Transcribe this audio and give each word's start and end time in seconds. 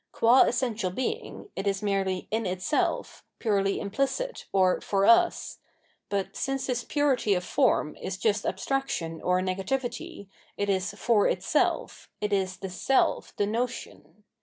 Qua 0.11 0.45
essential 0.45 0.89
Being, 0.89 1.49
it 1.55 1.67
is 1.67 1.83
merely 1.83 2.27
in 2.31 2.47
itself, 2.47 3.23
purely 3.37 3.79
implicit, 3.79 4.47
or 4.51 4.81
for 4.81 5.05
us: 5.05 5.59
but 6.09 6.35
since 6.35 6.65
this 6.65 6.83
purity 6.83 7.35
of 7.35 7.43
form 7.43 7.95
is 7.97 8.17
just 8.17 8.43
abstraction 8.43 9.21
or 9.21 9.41
negativity, 9.41 10.27
it 10.57 10.69
is 10.71 10.95
for 10.97 11.25
itsdf, 11.27 12.07
it 12.19 12.33
is 12.33 12.57
the 12.57 12.69
self, 12.71 13.35
the 13.35 13.45
notion. 13.45 14.23